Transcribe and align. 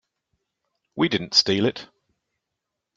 We 0.95 1.09
didn't 1.09 1.35
steal 1.35 1.65
it. 1.67 1.87